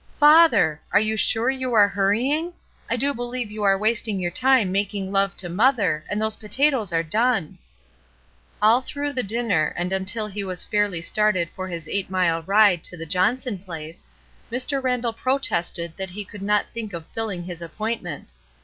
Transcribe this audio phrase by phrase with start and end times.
[0.19, 0.81] "Father!
[0.91, 2.53] Are you Bvue you are hurrying?
[2.89, 6.91] I do believe you are wasting your time making love to mother, and those potatoes
[6.91, 7.59] are done!"
[8.63, 12.83] All through the dinner, and until he was fairly started for his eight mile ride
[12.85, 14.03] to the Johnson place,
[14.51, 14.81] Mr.
[14.83, 18.33] Randall protested that he could not think of filling his appointment.